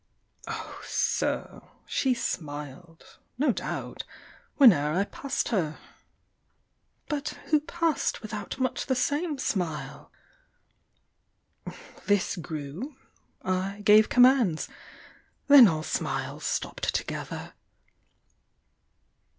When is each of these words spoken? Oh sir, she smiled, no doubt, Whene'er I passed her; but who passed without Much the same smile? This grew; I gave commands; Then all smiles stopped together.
Oh 0.47 0.81
sir, 0.83 1.61
she 1.85 2.15
smiled, 2.15 3.19
no 3.37 3.51
doubt, 3.51 4.03
Whene'er 4.57 4.93
I 4.93 5.03
passed 5.03 5.49
her; 5.49 5.77
but 7.07 7.27
who 7.51 7.59
passed 7.59 8.23
without 8.23 8.57
Much 8.59 8.87
the 8.87 8.95
same 8.95 9.37
smile? 9.37 10.11
This 12.07 12.35
grew; 12.35 12.95
I 13.43 13.81
gave 13.85 14.09
commands; 14.09 14.67
Then 15.45 15.67
all 15.67 15.83
smiles 15.83 16.45
stopped 16.45 16.95
together. 16.95 17.53